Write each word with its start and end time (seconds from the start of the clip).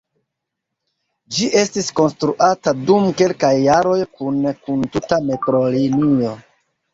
Ĝi 1.35 1.49
estis 1.59 1.89
konstruata 1.99 2.73
dum 2.87 3.05
kelkaj 3.19 3.51
jaroj 3.65 3.99
kune 4.17 4.55
kun 4.65 4.89
tuta 4.97 5.21
metrolinio. 5.29 6.35